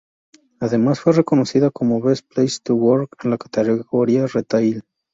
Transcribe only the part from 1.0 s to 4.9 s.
reconocida como Best Place To Work en la categoría retail.